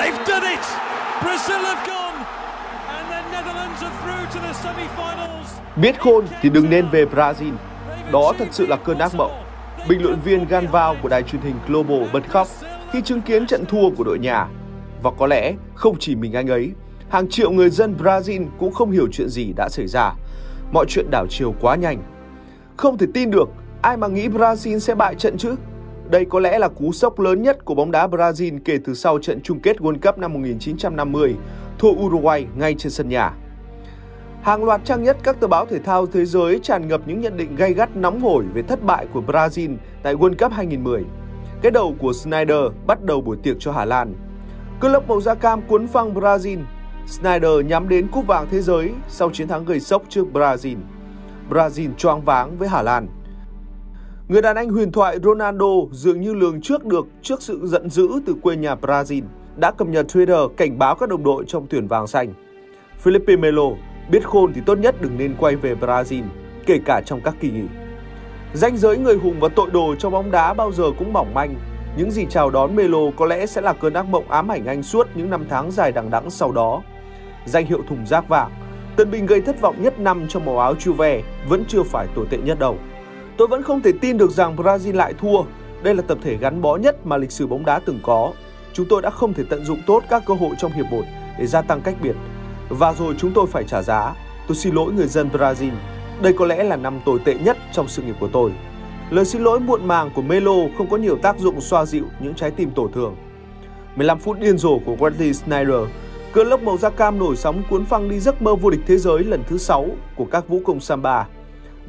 [0.00, 0.64] they've done it!
[1.22, 2.16] Brazil have gone,
[2.96, 5.60] and the Netherlands are through to the semi-finals.
[5.76, 7.52] Biết khôn thì đừng nên về Brazil.
[8.12, 9.44] Đó thật sự là cơn ác mộng.
[9.88, 12.48] Bình luận viên Ganval của đài truyền hình Global bật khóc
[12.92, 14.46] khi chứng kiến trận thua của đội nhà.
[15.02, 16.70] Và có lẽ không chỉ mình anh ấy,
[17.08, 20.12] hàng triệu người dân Brazil cũng không hiểu chuyện gì đã xảy ra.
[20.72, 22.02] Mọi chuyện đảo chiều quá nhanh.
[22.76, 23.48] Không thể tin được,
[23.82, 25.54] ai mà nghĩ Brazil sẽ bại trận chứ?
[26.10, 29.18] Đây có lẽ là cú sốc lớn nhất của bóng đá Brazil kể từ sau
[29.18, 31.34] trận chung kết World Cup năm 1950,
[31.78, 33.32] thua Uruguay ngay trên sân nhà.
[34.42, 37.36] Hàng loạt trang nhất các tờ báo thể thao thế giới tràn ngập những nhận
[37.36, 41.04] định gay gắt nóng hổi về thất bại của Brazil tại World Cup 2010.
[41.62, 44.14] Cái đầu của Snyder bắt đầu buổi tiệc cho Hà Lan.
[44.80, 46.58] Cơ lốc màu da cam cuốn phăng Brazil.
[47.06, 50.76] Snyder nhắm đến cúp vàng thế giới sau chiến thắng gây sốc trước Brazil.
[51.50, 53.08] Brazil choáng váng với Hà Lan.
[54.30, 58.08] Người đàn anh huyền thoại Ronaldo dường như lường trước được trước sự giận dữ
[58.26, 59.22] từ quê nhà Brazil
[59.56, 62.34] đã cập nhật Twitter cảnh báo các đồng đội trong tuyển vàng xanh.
[63.04, 63.62] Felipe Melo
[64.10, 66.22] biết khôn thì tốt nhất đừng nên quay về Brazil,
[66.66, 67.64] kể cả trong các kỳ nghỉ.
[68.54, 71.54] Danh giới người hùng và tội đồ trong bóng đá bao giờ cũng mỏng manh.
[71.96, 74.82] Những gì chào đón Melo có lẽ sẽ là cơn ác mộng ám ảnh anh
[74.82, 76.82] suốt những năm tháng dài đằng đẵng sau đó.
[77.46, 78.50] Danh hiệu thùng rác vàng,
[78.96, 82.26] tân binh gây thất vọng nhất năm trong màu áo Juve vẫn chưa phải tồi
[82.30, 82.76] tệ nhất đâu.
[83.40, 85.42] Tôi vẫn không thể tin được rằng Brazil lại thua.
[85.82, 88.32] Đây là tập thể gắn bó nhất mà lịch sử bóng đá từng có.
[88.72, 91.02] Chúng tôi đã không thể tận dụng tốt các cơ hội trong hiệp 1
[91.38, 92.16] để gia tăng cách biệt.
[92.68, 94.14] Và rồi chúng tôi phải trả giá.
[94.48, 95.70] Tôi xin lỗi người dân Brazil.
[96.22, 98.52] Đây có lẽ là năm tồi tệ nhất trong sự nghiệp của tôi.
[99.10, 102.34] Lời xin lỗi muộn màng của Melo không có nhiều tác dụng xoa dịu những
[102.34, 103.16] trái tim tổn thương.
[103.96, 105.88] 15 phút điên rồ của Wesley Snyder,
[106.32, 108.96] cơn lốc màu da cam nổi sóng cuốn phăng đi giấc mơ vô địch thế
[108.96, 111.26] giới lần thứ 6 của các vũ công samba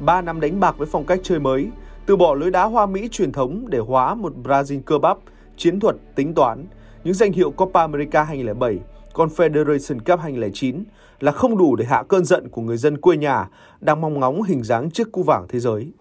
[0.04, 1.70] 3 năm đánh bạc với phong cách chơi mới,
[2.06, 5.18] từ bỏ lối đá hoa Mỹ truyền thống để hóa một Brazil cơ bắp,
[5.56, 6.66] chiến thuật, tính toán.
[7.04, 8.78] Những danh hiệu Copa America 2007,
[9.12, 10.84] Confederation Cup 2009
[11.20, 13.48] là không đủ để hạ cơn giận của người dân quê nhà
[13.80, 15.92] đang mong ngóng hình dáng chiếc cú vàng thế giới.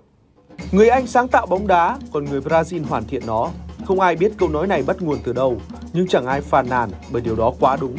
[0.72, 3.50] Người Anh sáng tạo bóng đá, còn người Brazil hoàn thiện nó.
[3.86, 5.58] Không ai biết câu nói này bắt nguồn từ đâu,
[5.94, 7.96] nhưng chẳng ai phàn nàn bởi điều đó quá đúng.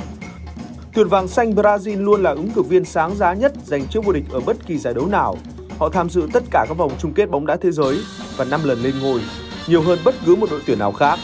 [0.95, 4.13] Tuyển vàng xanh Brazil luôn là ứng cử viên sáng giá nhất giành chức vô
[4.13, 5.37] địch ở bất kỳ giải đấu nào
[5.79, 7.99] Họ tham dự tất cả các vòng chung kết bóng đá thế giới
[8.37, 9.21] và 5 lần lên ngôi,
[9.67, 11.19] nhiều hơn bất cứ một đội tuyển nào khác.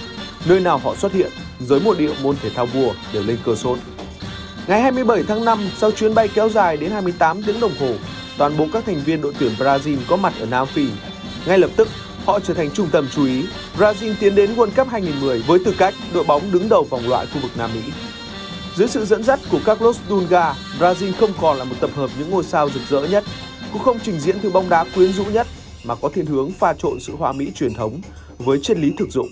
[0.47, 3.54] Nơi nào họ xuất hiện, giới mộ điệu môn thể thao vua đều lên cơ
[3.54, 3.78] sốt.
[4.66, 7.92] Ngày 27 tháng 5, sau chuyến bay kéo dài đến 28 tiếng đồng hồ,
[8.38, 10.87] toàn bộ các thành viên đội tuyển Brazil có mặt ở Nam Phi.
[11.47, 11.88] Ngay lập tức,
[12.26, 13.44] họ trở thành trung tâm chú ý.
[13.78, 17.26] Brazil tiến đến World Cup 2010 với tư cách đội bóng đứng đầu vòng loại
[17.26, 17.92] khu vực Nam Mỹ.
[18.76, 22.31] Dưới sự dẫn dắt của Carlos Dunga, Brazil không còn là một tập hợp những
[22.31, 23.25] ngôi sao rực rỡ nhất
[23.72, 25.46] cũng không trình diễn thứ bóng đá quyến rũ nhất
[25.84, 28.00] mà có thiên hướng pha trộn sự hoa mỹ truyền thống
[28.38, 29.28] với triết lý thực dụng.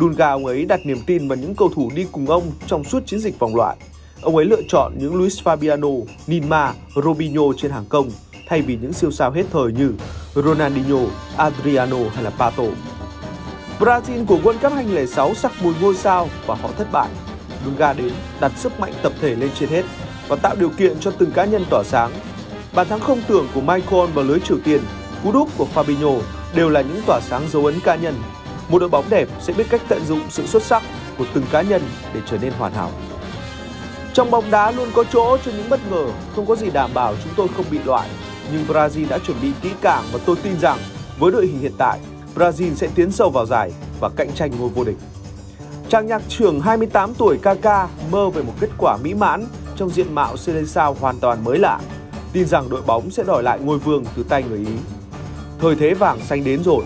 [0.00, 3.06] Dunga ông ấy đặt niềm tin vào những cầu thủ đi cùng ông trong suốt
[3.06, 3.76] chiến dịch vòng loại.
[4.22, 6.74] Ông ấy lựa chọn những Luis Fabiano, Neymar,
[7.04, 8.10] Robinho trên hàng công
[8.48, 9.92] thay vì những siêu sao hết thời như
[10.34, 10.98] Ronaldinho,
[11.36, 12.64] Adriano hay là Pato.
[13.78, 17.08] Brazil của World Cup 2006 sắc mùi ngôi sao và họ thất bại.
[17.64, 19.82] Dunga đến đặt sức mạnh tập thể lên trên hết
[20.28, 22.10] và tạo điều kiện cho từng cá nhân tỏa sáng
[22.74, 24.80] Bàn thắng không tưởng của Michael vào lưới Triều Tiên,
[25.24, 26.20] cú đúp của Fabinho
[26.54, 28.14] đều là những tỏa sáng dấu ấn cá nhân.
[28.68, 30.82] Một đội bóng đẹp sẽ biết cách tận dụng sự xuất sắc
[31.18, 31.82] của từng cá nhân
[32.14, 32.90] để trở nên hoàn hảo.
[34.14, 37.14] Trong bóng đá luôn có chỗ cho những bất ngờ, không có gì đảm bảo
[37.24, 38.08] chúng tôi không bị loại.
[38.52, 40.78] Nhưng Brazil đã chuẩn bị kỹ càng và tôi tin rằng
[41.18, 41.98] với đội hình hiện tại,
[42.34, 44.96] Brazil sẽ tiến sâu vào giải và cạnh tranh ngôi vô địch.
[45.88, 49.46] Chàng nhạc trưởng 28 tuổi Kaka mơ về một kết quả mỹ mãn
[49.76, 51.80] trong diện mạo Seleção hoàn toàn mới lạ
[52.34, 54.72] tin rằng đội bóng sẽ đòi lại ngôi vương từ tay người Ý.
[55.60, 56.84] Thời thế vàng xanh đến rồi.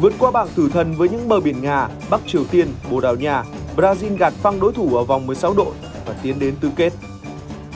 [0.00, 3.14] Vượt qua bảng tử thần với những bờ biển Nga, Bắc Triều Tiên, Bồ Đào
[3.14, 3.44] Nha,
[3.76, 5.74] Brazil gạt phăng đối thủ ở vòng 16 đội
[6.06, 6.92] và tiến đến tứ kết.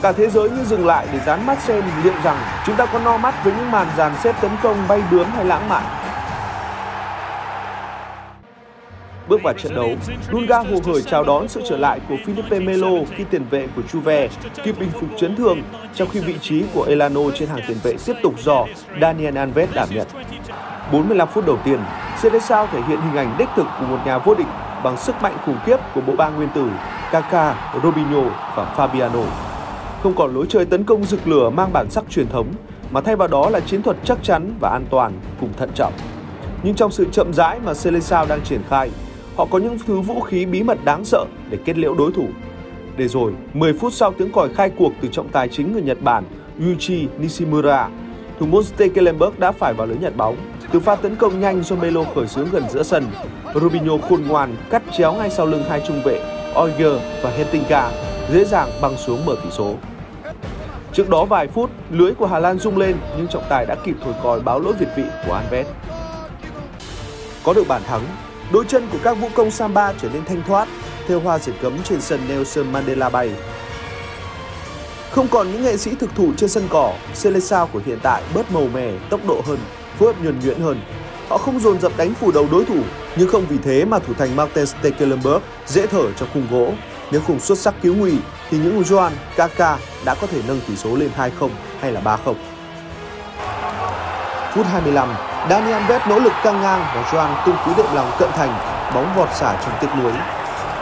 [0.01, 2.99] Cả thế giới như dừng lại để dán mắt xem liệu rằng chúng ta có
[2.99, 5.83] no mắt với những màn dàn xếp tấn công bay bướm hay lãng mạn
[9.29, 9.89] Bước vào trận đấu,
[10.31, 13.81] Dunga hồ hởi chào đón sự trở lại của Felipe Melo khi tiền vệ của
[13.91, 14.27] Juve
[14.63, 15.61] kịp bình phục chấn thương,
[15.95, 18.65] trong khi vị trí của Elano trên hàng tiền vệ tiếp tục do
[19.01, 20.07] Daniel Alves đảm nhận.
[20.91, 21.79] 45 phút đầu tiên,
[22.21, 24.47] Seleção thể hiện hình ảnh đích thực của một nhà vô địch
[24.83, 26.69] bằng sức mạnh khủng khiếp của bộ ba nguyên tử
[27.11, 28.21] Kaká, Robinho
[28.55, 29.23] và Fabiano.
[30.03, 32.47] Không còn lối chơi tấn công rực lửa mang bản sắc truyền thống,
[32.91, 35.93] mà thay vào đó là chiến thuật chắc chắn và an toàn cùng thận trọng.
[36.63, 38.89] Nhưng trong sự chậm rãi mà Seleção đang triển khai,
[39.39, 42.27] Họ có những thứ vũ khí bí mật đáng sợ để kết liễu đối thủ.
[42.97, 46.01] Để rồi, 10 phút sau tiếng còi khai cuộc từ trọng tài chính người Nhật
[46.01, 46.23] Bản
[46.59, 47.89] Yuichi Nishimura,
[48.39, 50.35] thủ môn Stekelenburg đã phải vào lưới nhận bóng.
[50.71, 53.07] Từ pha tấn công nhanh do Melo khởi xướng gần giữa sân,
[53.53, 56.19] Rubinho khôn ngoan cắt chéo ngay sau lưng hai trung vệ
[56.55, 57.91] Oiger và Hentinga,
[58.31, 59.75] dễ dàng băng xuống mở tỷ số.
[60.93, 63.95] Trước đó vài phút, lưới của Hà Lan rung lên nhưng trọng tài đã kịp
[64.03, 65.67] thổi còi báo lỗi việt vị của Anvet.
[67.43, 68.01] Có được bàn thắng,
[68.51, 70.67] đôi chân của các vũ công Samba trở nên thanh thoát,
[71.07, 73.31] theo hoa diệt cấm trên sân Nelson Mandela Bay.
[75.11, 78.51] Không còn những nghệ sĩ thực thụ trên sân cỏ, Seleção của hiện tại bớt
[78.51, 79.57] màu mè, tốc độ hơn,
[79.99, 80.81] phối hợp nhuần nhuyễn hơn.
[81.29, 82.81] Họ không dồn dập đánh phủ đầu đối thủ,
[83.15, 86.73] nhưng không vì thế mà thủ thành Martin Stekelenburg dễ thở trong khung gỗ.
[87.11, 88.13] Nếu không xuất sắc cứu nguy
[88.49, 91.49] thì những Juan, Kaka đã có thể nâng tỷ số lên 2-0
[91.81, 92.33] hay là 3-0.
[94.53, 95.09] Phút 25,
[95.47, 98.53] Dani Alves nỗ lực căng ngang và Joan tung cú đệm lòng cận thành,
[98.95, 100.13] bóng vọt xả trong tiếc nuối.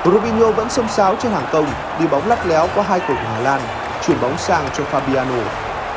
[0.06, 1.65] Robinho vẫn xông xáo trên hàng công,
[2.00, 3.62] đi bóng lắt léo qua hai cầu thủ Hà Lan,
[4.07, 5.42] chuyển bóng sang cho Fabiano.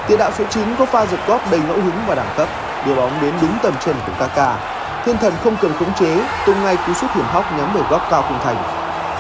[0.07, 2.49] Tiền đạo số 9 có pha giật góp đầy ngẫu hứng và đẳng cấp,
[2.87, 4.57] đưa bóng đến đúng tầm chân của Kaka.
[5.05, 8.07] Thiên thần không cần khống chế, tung ngay cú sút hiểm hóc nhắm về góc
[8.11, 8.57] cao khung thành.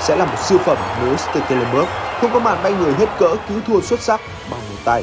[0.01, 1.89] Sẽ là một siêu phẩm nếu Stekelenburg
[2.21, 4.21] không có màn bay người hết cỡ cứu thua xuất sắc
[4.51, 5.03] bằng một tay.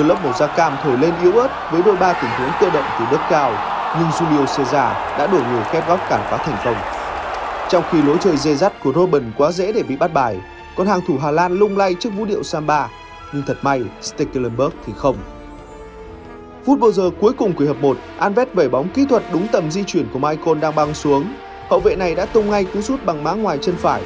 [0.00, 2.84] Club màu da cam thổi lên yếu ớt với đôi ba tình huống cơ động
[2.98, 3.52] từ đất cao,
[3.98, 6.76] nhưng Julio Cesar đã đổ người khép góc cản phá thành công.
[7.70, 10.40] Trong khi lối chơi dê dắt của Robin quá dễ để bị bắt bài,
[10.76, 12.88] còn hàng thủ Hà Lan lung lay trước vũ điệu samba,
[13.32, 15.16] nhưng thật may Stekelenburg thì không.
[16.66, 19.70] Phút bao giờ cuối cùng của hiệp 1, Anvet vẩy bóng kỹ thuật đúng tầm
[19.70, 21.24] di chuyển của Michael đang băng xuống.
[21.68, 24.02] Hậu vệ này đã tung ngay cú sút bằng má ngoài chân phải.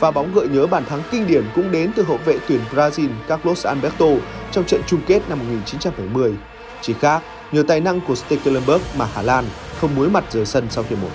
[0.00, 3.08] Và bóng gợi nhớ bàn thắng kinh điển cũng đến từ hậu vệ tuyển Brazil
[3.28, 4.06] Carlos Alberto
[4.52, 6.34] trong trận chung kết năm 1970.
[6.82, 7.22] Chỉ khác,
[7.52, 9.44] nhờ tài năng của Stekelenburg mà Hà Lan
[9.80, 11.08] không muối mặt rời sân sau hiệp 1.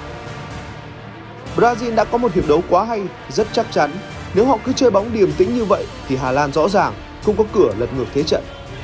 [1.55, 3.91] Brazil đã có một hiệp đấu quá hay, rất chắc chắn.
[4.33, 6.93] Nếu họ cứ chơi bóng điềm tĩnh như vậy thì Hà Lan rõ ràng
[7.23, 8.43] không có cửa lật ngược thế trận.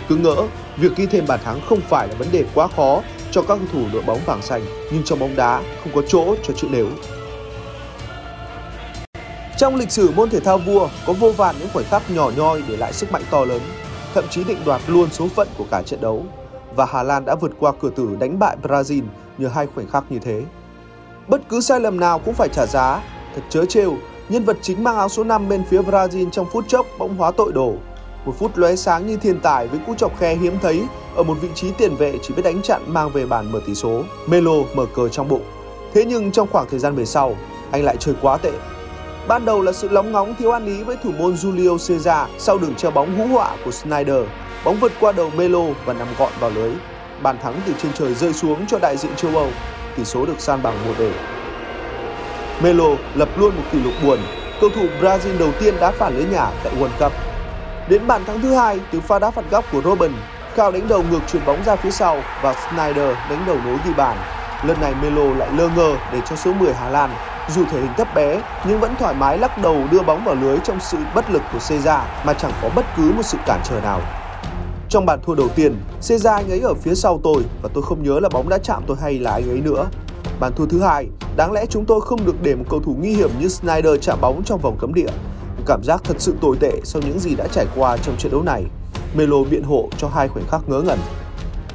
[0.10, 0.36] Cứ ngỡ,
[0.78, 3.02] việc ghi thêm bàn thắng không phải là vấn đề quá khó
[3.32, 4.62] cho các cầu thủ đội bóng vàng xanh,
[4.92, 6.88] nhưng trong bóng đá không có chỗ cho chữ nếu.
[9.58, 12.64] Trong lịch sử môn thể thao vua có vô vàn những khoảnh khắc nhỏ nhoi
[12.68, 13.62] để lại sức mạnh to lớn,
[14.14, 16.24] thậm chí định đoạt luôn số phận của cả trận đấu.
[16.76, 19.04] Và Hà Lan đã vượt qua cửa tử đánh bại Brazil
[19.38, 20.44] nhờ hai khoảnh khắc như thế.
[21.28, 23.02] Bất cứ sai lầm nào cũng phải trả giá,
[23.36, 23.94] thật chớ trêu,
[24.30, 27.32] nhân vật chính mang áo số 5 bên phía Brazil trong phút chốc bỗng hóa
[27.32, 27.74] tội đồ.
[28.26, 30.84] Một phút lóe sáng như thiên tài với cú chọc khe hiếm thấy
[31.16, 33.76] ở một vị trí tiền vệ chỉ biết đánh chặn mang về bàn mở tỷ
[33.76, 34.04] số.
[34.28, 35.44] Melo mở cờ trong bụng.
[35.94, 37.36] Thế nhưng trong khoảng thời gian về sau,
[37.72, 38.52] anh lại chơi quá tệ.
[39.28, 42.58] Ban đầu là sự lóng ngóng thiếu ăn ý với thủ môn Julio Cesar sau
[42.58, 44.24] đường treo bóng hú họa của Snyder.
[44.66, 46.72] Bóng vượt qua đầu Melo và nằm gọn vào lưới.
[47.22, 49.48] Bàn thắng từ trên trời rơi xuống cho đại diện châu Âu.
[49.98, 51.12] Tỷ số được san bằng một đều.
[52.64, 54.20] Melo lập luôn một kỷ lục buồn.
[54.62, 57.14] Cầu thủ Brazil đầu tiên đá phản lưới nhà tại World Cup.
[57.90, 60.12] Đến bàn thắng thứ hai từ pha đá phạt góc của Robin
[60.56, 63.92] Cao đánh đầu ngược chuyển bóng ra phía sau và Snyder đánh đầu nối ghi
[63.98, 64.18] bàn.
[64.64, 67.10] Lần này Melo lại lơ ngơ để cho số 10 Hà Lan
[67.56, 70.58] dù thể hình thấp bé nhưng vẫn thoải mái lắc đầu đưa bóng vào lưới
[70.64, 73.82] trong sự bất lực của Cesar mà chẳng có bất cứ một sự cản trở
[73.82, 74.02] nào.
[74.90, 75.76] Trong bàn thua đầu tiên,
[76.08, 78.84] Cesar anh ấy ở phía sau tôi và tôi không nhớ là bóng đã chạm
[78.88, 79.88] tôi hay là anh ấy nữa.
[80.40, 83.14] Bàn thua thứ hai, đáng lẽ chúng tôi không được để một cầu thủ nguy
[83.14, 85.10] hiểm như Snyder chạm bóng trong vòng cấm địa.
[85.66, 88.44] Cảm giác thật sự tồi tệ sau những gì đã trải qua trong trận đấu
[88.44, 88.64] này.
[89.16, 91.00] Melo biện hộ cho hai khoảnh khắc ngớ ngẩn.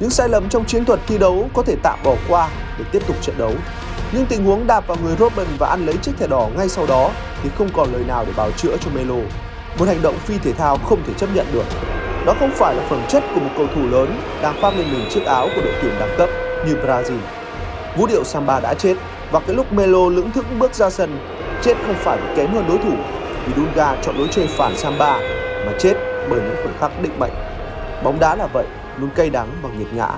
[0.00, 2.48] Những sai lầm trong chiến thuật thi đấu có thể tạm bỏ qua
[2.78, 3.52] để tiếp tục trận đấu.
[4.14, 6.86] Nhưng tình huống đạp vào người Robben và ăn lấy chiếc thẻ đỏ ngay sau
[6.86, 7.10] đó
[7.42, 9.14] thì không còn lời nào để bào chữa cho Melo.
[9.78, 11.64] Một hành động phi thể thao không thể chấp nhận được.
[12.26, 15.08] Đó không phải là phẩm chất của một cầu thủ lớn đang khoác lên mình
[15.10, 16.28] chiếc áo của đội tuyển đẳng cấp
[16.66, 17.18] như Brazil.
[17.96, 18.94] Vũ điệu Samba đã chết
[19.30, 21.18] và cái lúc Melo lững thững bước ra sân,
[21.62, 22.92] chết không phải vì kém hơn đối thủ
[23.46, 25.18] vì Dunga chọn lối chơi phản Samba
[25.66, 25.94] mà chết
[26.30, 27.32] bởi những khoảnh khắc định mệnh.
[28.04, 28.66] Bóng đá là vậy,
[29.00, 30.08] luôn cay đắng và nghiệt ngã.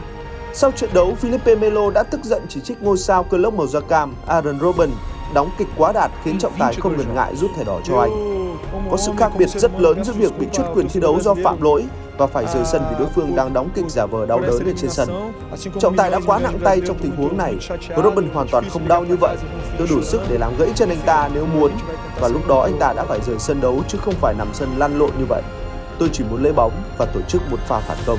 [0.59, 3.81] Sau trận đấu, Felipe Melo đã tức giận chỉ trích ngôi sao club màu da
[3.81, 4.91] cam Aaron Robben
[5.35, 8.11] đóng kịch quá đạt khiến trọng tài không ngần ngại rút thẻ đỏ cho anh.
[8.91, 11.63] Có sự khác biệt rất lớn giữa việc bị truất quyền thi đấu do phạm
[11.63, 11.85] lỗi
[12.19, 14.73] và phải rời sân vì đối phương đang đóng kịch giả vờ đau đớn ở
[14.77, 15.33] trên sân.
[15.79, 17.55] Trọng tài đã quá nặng tay trong tình huống này
[17.97, 19.37] Robin hoàn toàn không đau như vậy.
[19.79, 21.73] Tôi đủ sức để làm gãy chân anh ta nếu muốn
[22.21, 24.69] và lúc đó anh ta đã phải rời sân đấu chứ không phải nằm sân
[24.77, 25.43] lăn lộn như vậy.
[25.99, 28.19] Tôi chỉ muốn lấy bóng và tổ chức một pha phản công.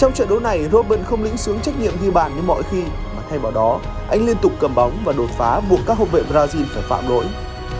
[0.00, 2.82] Trong trận đấu này, Robin không lĩnh sướng trách nhiệm ghi bàn như mọi khi,
[3.16, 3.80] mà thay vào đó,
[4.10, 7.08] anh liên tục cầm bóng và đột phá buộc các hậu vệ Brazil phải phạm
[7.08, 7.24] lỗi.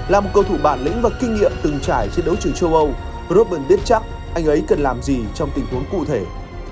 [0.09, 2.75] Là một cầu thủ bản lĩnh và kinh nghiệm từng trải trên đấu trường châu
[2.75, 2.91] Âu,
[3.31, 4.03] Robin biết chắc
[4.35, 6.25] anh ấy cần làm gì trong tình huống cụ thể.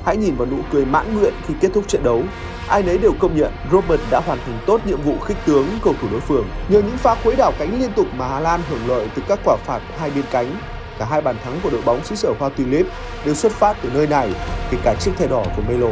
[0.05, 2.23] Hãy nhìn vào nụ cười mãn nguyện khi kết thúc trận đấu.
[2.69, 5.95] Ai nấy đều công nhận Robert đã hoàn thành tốt nhiệm vụ khích tướng cầu
[6.02, 6.45] thủ đối phương.
[6.69, 9.38] Nhờ những pha khuấy đảo cánh liên tục mà Hà Lan hưởng lợi từ các
[9.45, 10.57] quả phạt hai bên cánh,
[10.99, 12.87] cả hai bàn thắng của đội bóng xứ sở Hoa Tulip
[13.25, 14.33] đều xuất phát từ nơi này,
[14.71, 15.88] kể cả chiếc thẻ đỏ của Melo.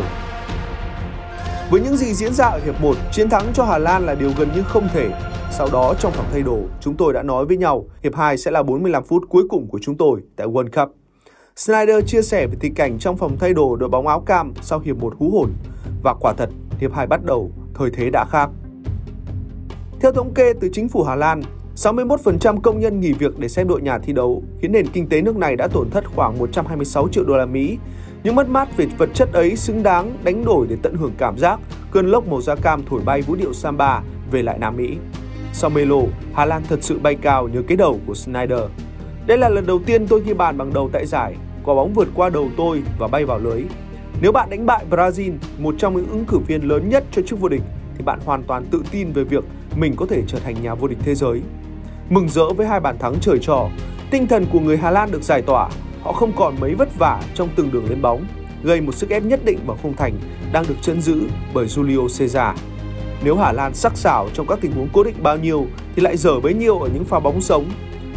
[1.70, 4.30] Với những gì diễn ra ở hiệp 1, chiến thắng cho Hà Lan là điều
[4.38, 5.10] gần như không thể.
[5.50, 8.50] Sau đó trong phòng thay đồ, chúng tôi đã nói với nhau hiệp 2 sẽ
[8.50, 10.94] là 45 phút cuối cùng của chúng tôi tại World Cup.
[11.56, 14.78] Snyder chia sẻ về tình cảnh trong phòng thay đồ đội bóng áo cam sau
[14.78, 15.50] hiệp 1 hú hồn
[16.02, 18.50] và quả thật hiệp 2 bắt đầu, thời thế đã khác.
[20.00, 21.42] Theo thống kê từ chính phủ Hà Lan,
[21.76, 25.23] 61% công nhân nghỉ việc để xem đội nhà thi đấu, khiến nền kinh tế
[25.23, 27.78] nước này đã tổn thất khoảng 126 triệu đô la Mỹ.
[28.25, 31.38] Những mất mát về vật chất ấy xứng đáng đánh đổi để tận hưởng cảm
[31.38, 34.97] giác cơn lốc màu da cam thổi bay vũ điệu samba về lại Nam Mỹ.
[35.52, 36.00] Sau Melo,
[36.35, 38.61] Hà Lan thật sự bay cao nhờ cái đầu của Snyder.
[39.26, 42.09] Đây là lần đầu tiên tôi ghi bàn bằng đầu tại giải, quả bóng vượt
[42.14, 43.62] qua đầu tôi và bay vào lưới.
[44.21, 47.40] Nếu bạn đánh bại Brazil, một trong những ứng cử viên lớn nhất cho chức
[47.40, 47.62] vô địch,
[47.99, 49.45] thì bạn hoàn toàn tự tin về việc
[49.76, 51.40] mình có thể trở thành nhà vô địch thế giới.
[52.10, 53.68] Mừng rỡ với hai bàn thắng trời trò,
[54.10, 55.68] tinh thần của người Hà Lan được giải tỏa,
[56.02, 58.25] họ không còn mấy vất vả trong từng đường lên bóng,
[58.62, 60.12] gây một sức ép nhất định vào khung thành
[60.52, 61.20] đang được chân giữ
[61.54, 62.56] bởi Julio Cesar.
[63.25, 66.16] Nếu Hà Lan sắc sảo trong các tình huống cố định bao nhiêu thì lại
[66.16, 67.64] dở bấy nhiêu ở những pha bóng sống.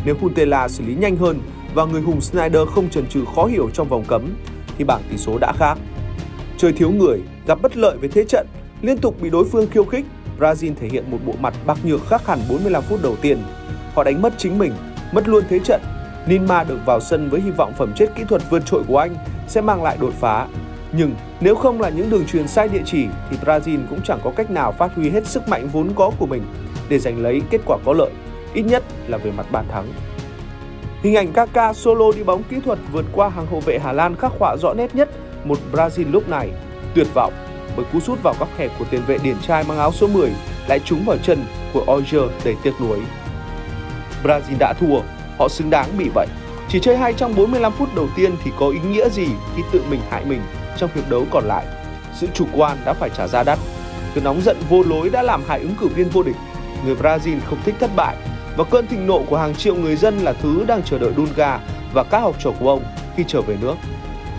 [0.06, 1.40] Nếu Huntela xử lý nhanh hơn
[1.74, 4.30] và người hùng Snyder không chần chừ khó hiểu trong vòng cấm
[4.78, 5.78] thì bảng tỷ số đã khác.
[6.58, 8.48] Chơi thiếu người, gặp bất lợi về thế trận,
[8.82, 10.06] liên tục bị đối phương khiêu khích,
[10.40, 13.38] Brazil thể hiện một bộ mặt bạc nhược khác hẳn 45 phút đầu tiên.
[13.96, 14.74] Họ đánh mất chính mình,
[15.12, 15.82] mất luôn thế trận.
[16.28, 19.16] Ninma được vào sân với hy vọng phẩm chất kỹ thuật vượt trội của anh
[19.48, 20.48] sẽ mang lại đột phá.
[20.92, 24.32] Nhưng nếu không là những đường truyền sai địa chỉ thì Brazil cũng chẳng có
[24.36, 26.44] cách nào phát huy hết sức mạnh vốn có của mình
[26.90, 28.12] để giành lấy kết quả có lợi,
[28.54, 29.94] ít nhất là về mặt bàn thắng.
[31.02, 34.16] Hình ảnh Kaka solo đi bóng kỹ thuật vượt qua hàng hậu vệ Hà Lan
[34.16, 35.10] khắc họa rõ nét nhất
[35.44, 36.50] một Brazil lúc này
[36.96, 37.34] tuyệt vọng
[37.80, 40.32] bởi cú sút vào góc hẹp của tiền vệ điển trai mang áo số 10
[40.68, 43.00] lại trúng vào chân của Oger đầy tiếc nuối.
[44.24, 45.00] Brazil đã thua,
[45.38, 46.28] họ xứng đáng bị vậy.
[46.70, 49.82] Chỉ chơi hay trong 45 phút đầu tiên thì có ý nghĩa gì khi tự
[49.90, 50.42] mình hại mình
[50.78, 51.66] trong hiệp đấu còn lại.
[52.14, 53.60] Sự chủ quan đã phải trả giá đắt.
[54.16, 56.36] Cơn nóng giận vô lối đã làm hại ứng cử viên vô địch.
[56.86, 58.16] Người Brazil không thích thất bại
[58.58, 61.60] và cơn thịnh nộ của hàng triệu người dân là thứ đang chờ đợi Dunga
[61.94, 62.84] và các học trò của ông
[63.16, 63.76] khi trở về nước.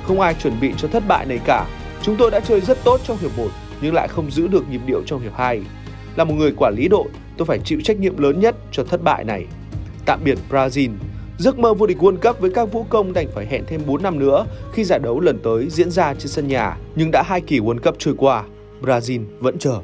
[0.06, 1.66] Không ai chuẩn bị cho thất bại này cả.
[2.02, 3.48] Chúng tôi đã chơi rất tốt trong hiệp 1
[3.80, 5.62] nhưng lại không giữ được nhịp điệu trong hiệp 2.
[6.16, 9.02] Là một người quản lý đội, tôi phải chịu trách nhiệm lớn nhất cho thất
[9.02, 9.46] bại này.
[10.06, 10.90] Tạm biệt Brazil.
[11.38, 14.02] Giấc mơ vô địch World Cup với các vũ công đành phải hẹn thêm 4
[14.02, 16.76] năm nữa khi giải đấu lần tới diễn ra trên sân nhà.
[16.94, 18.44] Nhưng đã hai kỳ World Cup trôi qua,
[18.82, 19.80] Brazil vẫn chờ.